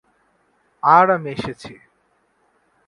[0.83, 1.73] আর আমি এসেছি।